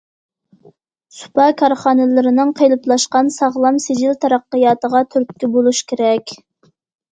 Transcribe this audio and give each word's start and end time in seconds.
سۇپا 1.17 1.45
كارخانىلىرىنىڭ 1.59 2.55
قېلىپلاشقان، 2.61 3.31
ساغلام، 3.37 3.79
سىجىل 3.85 4.19
تەرەققىياتىغا 4.27 5.05
تۈرتكە 5.15 5.53
بولۇش 5.59 5.87
كېرەك. 5.95 6.37